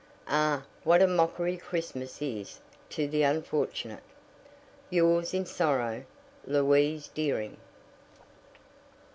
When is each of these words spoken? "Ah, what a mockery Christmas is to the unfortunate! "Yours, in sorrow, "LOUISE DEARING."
"Ah, 0.27 0.65
what 0.83 0.99
a 0.99 1.05
mockery 1.05 1.57
Christmas 1.57 2.23
is 2.23 2.59
to 2.89 3.07
the 3.07 3.21
unfortunate! 3.21 4.01
"Yours, 4.89 5.31
in 5.31 5.45
sorrow, 5.45 6.05
"LOUISE 6.47 7.09
DEARING." 7.09 7.57